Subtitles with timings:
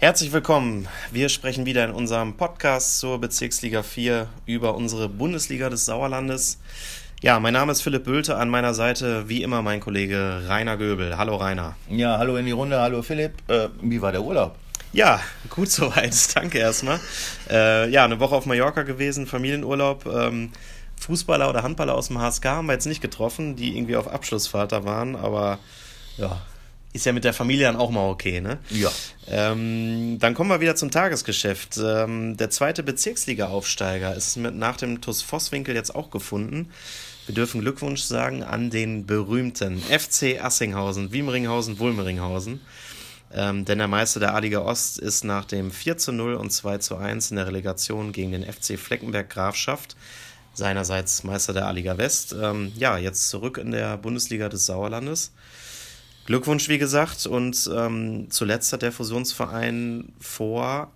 [0.00, 0.88] Herzlich willkommen.
[1.10, 6.58] Wir sprechen wieder in unserem Podcast zur Bezirksliga 4 über unsere Bundesliga des Sauerlandes.
[7.20, 11.18] Ja, mein Name ist Philipp Bölte, an meiner Seite wie immer mein Kollege Rainer Göbel.
[11.18, 11.76] Hallo Rainer.
[11.90, 13.34] Ja, hallo in die Runde, hallo Philipp.
[13.48, 14.56] Äh, wie war der Urlaub?
[14.94, 16.16] Ja, gut soweit.
[16.34, 16.98] Danke erstmal.
[17.50, 20.06] Äh, ja, eine Woche auf Mallorca gewesen, Familienurlaub.
[20.06, 20.50] Ähm,
[20.98, 24.72] Fußballer oder Handballer aus dem HSK haben wir jetzt nicht getroffen, die irgendwie auf Abschlussfahrt
[24.72, 25.58] da waren, aber
[26.16, 26.40] ja,
[26.92, 28.58] ist ja mit der Familie dann auch mal okay, ne?
[28.70, 28.90] Ja.
[29.28, 31.78] Ähm, dann kommen wir wieder zum Tagesgeschäft.
[31.78, 36.70] Ähm, der zweite Bezirksliga-Aufsteiger ist mit, nach dem TuS Vosswinkel jetzt auch gefunden.
[37.26, 42.60] Wir dürfen Glückwunsch sagen an den berühmten FC Assinghausen, Wiemeringhausen, Wulmeringhausen.
[43.32, 46.78] Ähm, denn der Meister der A-Liga Ost ist nach dem 4 zu 0 und 2
[46.78, 49.96] zu 1 in der Relegation gegen den FC Fleckenberg Grafschaft,
[50.54, 55.30] seinerseits Meister der A-Liga West, ähm, ja, jetzt zurück in der Bundesliga des Sauerlandes.
[56.26, 57.26] Glückwunsch, wie gesagt.
[57.26, 60.90] Und ähm, zuletzt hat der Fusionsverein vor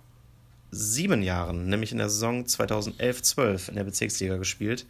[0.71, 4.85] sieben Jahren, nämlich in der Saison 2011-12 in der Bezirksliga gespielt.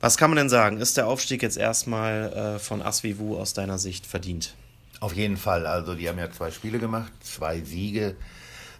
[0.00, 0.78] Was kann man denn sagen?
[0.78, 4.54] Ist der Aufstieg jetzt erstmal äh, von Asvivu aus deiner Sicht verdient?
[5.00, 5.66] Auf jeden Fall.
[5.66, 8.14] Also die haben ja zwei Spiele gemacht, zwei Siege,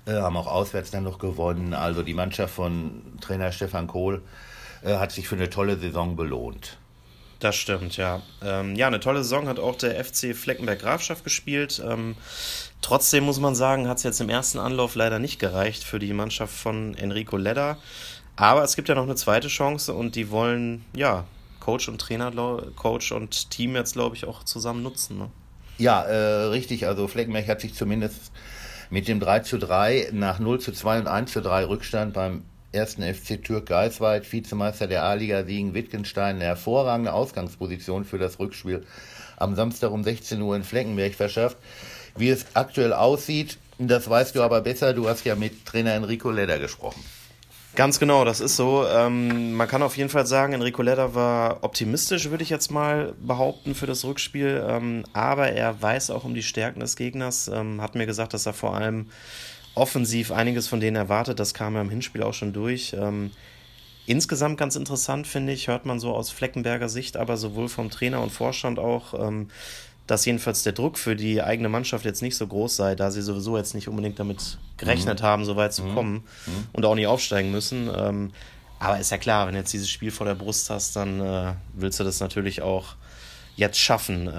[0.06, 1.74] äh, haben auch auswärts dann noch gewonnen.
[1.74, 4.22] Also die Mannschaft von Trainer Stefan Kohl
[4.82, 6.78] äh, hat sich für eine tolle Saison belohnt.
[7.38, 8.22] Das stimmt, ja.
[8.42, 11.82] Ähm, ja, eine tolle Saison hat auch der FC Fleckenberg Grafschaft gespielt.
[11.86, 12.16] Ähm,
[12.80, 16.14] trotzdem muss man sagen, hat es jetzt im ersten Anlauf leider nicht gereicht für die
[16.14, 17.76] Mannschaft von Enrico Ledder.
[18.36, 21.24] Aber es gibt ja noch eine zweite Chance und die wollen, ja,
[21.60, 22.32] Coach und Trainer,
[22.76, 25.18] Coach und Team jetzt, glaube ich, auch zusammen nutzen.
[25.18, 25.30] Ne?
[25.78, 26.86] Ja, äh, richtig.
[26.86, 28.32] Also Fleckenberg hat sich zumindest
[28.88, 32.44] mit dem 3 zu 3 nach 0 zu 2 und 1 zu 3 Rückstand beim
[32.76, 38.84] ersten FC Türk Geisweit, Vizemeister der A-Liga Siegen Wittgenstein, eine hervorragende Ausgangsposition für das Rückspiel
[39.36, 41.56] am Samstag um 16 Uhr in Fleckenberg verschafft.
[42.16, 46.30] Wie es aktuell aussieht, das weißt du aber besser, du hast ja mit Trainer Enrico
[46.30, 47.02] Leder gesprochen.
[47.74, 48.86] Ganz genau, das ist so.
[48.86, 53.12] Ähm, man kann auf jeden Fall sagen, Enrico Leder war optimistisch, würde ich jetzt mal
[53.20, 54.64] behaupten, für das Rückspiel.
[54.66, 58.46] Ähm, aber er weiß auch um die Stärken des Gegners, ähm, hat mir gesagt, dass
[58.46, 59.10] er vor allem
[59.76, 61.38] offensiv einiges von denen erwartet.
[61.38, 62.96] Das kam ja im Hinspiel auch schon durch.
[62.98, 63.30] Ähm,
[64.06, 68.22] insgesamt ganz interessant, finde ich, hört man so aus Fleckenberger Sicht, aber sowohl vom Trainer
[68.22, 69.50] und Vorstand auch, ähm,
[70.06, 73.22] dass jedenfalls der Druck für die eigene Mannschaft jetzt nicht so groß sei, da sie
[73.22, 75.24] sowieso jetzt nicht unbedingt damit gerechnet mhm.
[75.24, 75.94] haben, so weit zu mhm.
[75.94, 76.14] kommen
[76.46, 76.66] mhm.
[76.72, 77.90] und auch nicht aufsteigen müssen.
[77.94, 78.32] Ähm,
[78.78, 81.52] aber ist ja klar, wenn du jetzt dieses Spiel vor der Brust hast, dann äh,
[81.74, 82.94] willst du das natürlich auch
[83.56, 84.30] jetzt schaffen.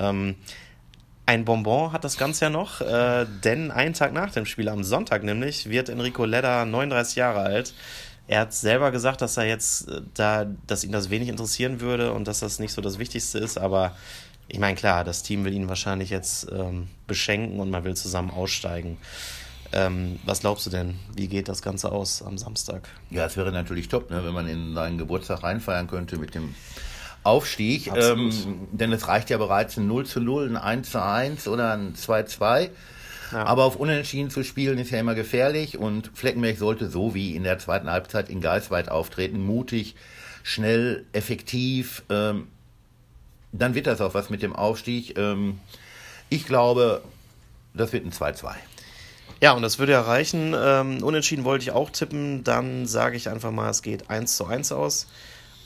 [1.28, 4.86] Ein Bonbon hat das Ganze ja noch, äh, denn einen Tag nach dem Spiel, am
[4.86, 7.74] Sonntag nämlich, wird Enrico Ledda 39 Jahre alt.
[8.30, 12.14] Er hat selber gesagt, dass er jetzt äh, da, dass ihn das wenig interessieren würde
[12.14, 13.94] und dass das nicht so das Wichtigste ist, aber
[14.48, 18.32] ich meine, klar, das Team will ihn wahrscheinlich jetzt ähm, beschenken und man will zusammen
[18.32, 18.98] aussteigen.
[19.74, 20.98] Ähm, was glaubst du denn?
[21.14, 22.88] Wie geht das Ganze aus am Samstag?
[23.10, 26.56] Ja, es wäre natürlich top, ne, wenn man in seinen Geburtstag reinfeiern könnte mit dem
[27.28, 27.92] Aufstieg.
[27.96, 28.32] Ähm,
[28.72, 31.96] denn es reicht ja bereits ein 0 zu 0, ein 1 zu 1 oder ein
[31.96, 32.72] 2 zu 2.
[33.32, 33.44] Ja.
[33.46, 37.44] Aber auf Unentschieden zu spielen ist ja immer gefährlich und Fleckenberg sollte so wie in
[37.44, 39.96] der zweiten Halbzeit in Geisweit auftreten, mutig,
[40.44, 42.04] schnell, effektiv.
[42.10, 42.48] Ähm,
[43.52, 45.18] dann wird das auch was mit dem Aufstieg.
[45.18, 45.60] Ähm,
[46.30, 47.02] ich glaube,
[47.74, 48.54] das wird ein 2-2.
[49.42, 50.56] Ja, und das würde ja reichen.
[50.58, 52.44] Ähm, unentschieden wollte ich auch tippen.
[52.44, 55.08] Dann sage ich einfach mal, es geht 1 zu 1 aus.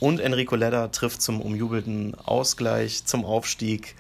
[0.02, 3.96] Und Enrico Ledder trifft zum umjubelten Ausgleich, zum Aufstieg,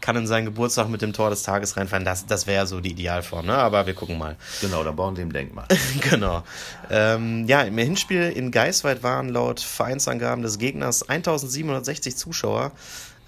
[0.00, 2.04] kann in seinen Geburtstag mit dem Tor des Tages reinfallen.
[2.04, 3.54] Das, das wäre so die Idealform, ne?
[3.54, 4.36] aber wir gucken mal.
[4.60, 5.66] Genau, dann bauen sie ihm Denkmal.
[6.10, 6.42] genau.
[6.90, 12.72] Ähm, ja, im Hinspiel in Geisweit waren laut Vereinsangaben des Gegners 1760 Zuschauer.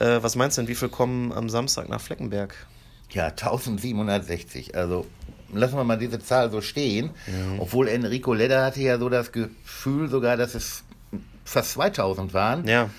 [0.01, 2.67] Äh, was meinst du denn, wie viel kommen am Samstag nach Fleckenberg?
[3.11, 4.75] Ja, 1760.
[4.75, 5.07] Also
[5.53, 7.11] lassen wir mal diese Zahl so stehen.
[7.29, 7.61] Mhm.
[7.61, 10.83] Obwohl Enrico Ledder hatte ja so das Gefühl sogar, dass es
[11.45, 12.67] fast 2000 waren.
[12.67, 12.91] Ja.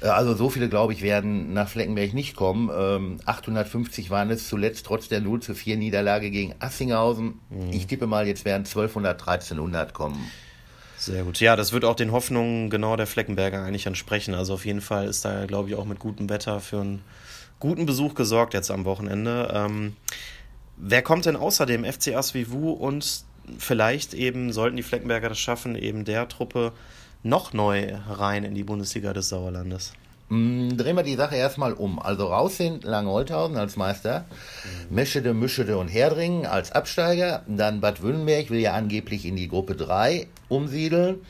[0.00, 2.70] Äh, also so viele, glaube ich, werden nach Fleckenberg nicht kommen.
[2.76, 7.40] Ähm, 850 waren es zuletzt trotz der 0 zu 4 Niederlage gegen Assinghausen.
[7.50, 7.70] Mhm.
[7.72, 10.30] Ich tippe mal, jetzt werden 1200, 1300 kommen.
[10.96, 11.40] Sehr gut.
[11.40, 14.34] Ja, das wird auch den Hoffnungen genau der Fleckenberger eigentlich entsprechen.
[14.34, 17.02] Also auf jeden Fall ist da, glaube ich, auch mit gutem Wetter für einen
[17.58, 19.50] guten Besuch gesorgt jetzt am Wochenende.
[19.52, 19.96] Ähm,
[20.76, 23.24] wer kommt denn außer dem FC Asvivu und
[23.58, 26.72] vielleicht eben, sollten die Fleckenberger das schaffen, eben der Truppe
[27.24, 29.92] noch neu rein in die Bundesliga des Sauerlandes?
[30.28, 31.98] Mm, drehen wir die Sache erstmal um.
[31.98, 34.26] Also raus sind Langholthausen als Meister,
[34.90, 34.94] mhm.
[34.94, 37.42] Meschede, Mischede und Herdringen als Absteiger.
[37.48, 41.20] Dann Bad Wünnenberg will ja angeblich in die Gruppe 3 umsiedeln.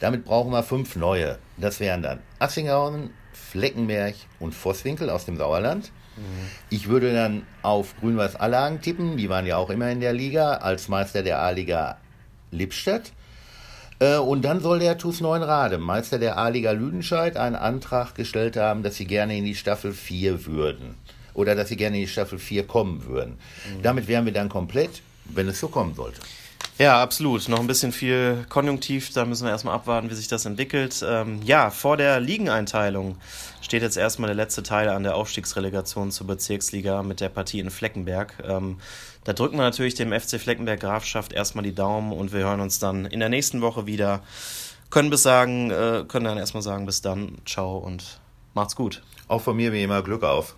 [0.00, 1.38] Damit brauchen wir fünf neue.
[1.56, 5.92] Das wären dann Assinghausen, Fleckenberg und Vosswinkel aus dem Sauerland.
[6.16, 6.22] Mhm.
[6.70, 10.54] Ich würde dann auf Grün-Weiß Allagen tippen, die waren ja auch immer in der Liga,
[10.54, 11.98] als Meister der A-Liga
[12.50, 13.12] Lippstadt.
[14.02, 18.82] Äh, und dann soll der TuS Neuenrade, Meister der A-Liga Lüdenscheid, einen Antrag gestellt haben,
[18.82, 20.96] dass sie gerne in die Staffel 4 würden.
[21.34, 23.32] Oder dass sie gerne in die Staffel 4 kommen würden.
[23.32, 23.82] Mhm.
[23.82, 26.20] Damit wären wir dann komplett, wenn es so kommen sollte.
[26.78, 27.48] Ja, absolut.
[27.48, 31.04] Noch ein bisschen viel Konjunktiv, da müssen wir erstmal abwarten, wie sich das entwickelt.
[31.06, 33.18] Ähm, ja, vor der Ligeneinteilung
[33.60, 37.70] steht jetzt erstmal der letzte Teil an der Aufstiegsrelegation zur Bezirksliga mit der Partie in
[37.70, 38.34] Fleckenberg.
[38.44, 38.78] Ähm,
[39.24, 42.78] da drücken wir natürlich dem FC Fleckenberg Grafschaft erstmal die Daumen und wir hören uns
[42.78, 44.22] dann in der nächsten Woche wieder.
[44.90, 48.20] Können bis sagen, äh, können dann erstmal sagen, bis dann, ciao und
[48.54, 49.02] macht's gut.
[49.28, 50.56] Auch von mir wie immer Glück auf.